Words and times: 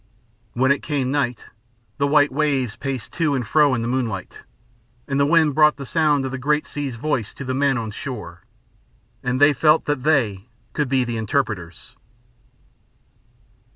When 0.53 0.71
it 0.71 0.81
came 0.81 1.11
night, 1.11 1.45
the 1.99 2.07
white 2.07 2.31
waves 2.31 2.75
paced 2.75 3.13
to 3.13 3.35
and 3.35 3.47
fro 3.47 3.75
in 3.75 3.83
the 3.83 3.87
moonlight, 3.87 4.39
and 5.07 5.19
the 5.19 5.27
wind 5.27 5.53
brought 5.53 5.75
the 5.77 5.85
sound 5.85 6.25
of 6.25 6.31
the 6.31 6.39
great 6.39 6.65
sea's 6.65 6.95
voice 6.95 7.35
to 7.35 7.45
the 7.45 7.53
men 7.53 7.77
on 7.77 7.91
shore, 7.91 8.43
and 9.21 9.39
they 9.39 9.53
felt 9.53 9.85
that 9.85 10.01
they 10.01 10.47
could 10.73 10.89
then 10.89 11.05
be 11.05 11.17
interpreters. 11.17 11.95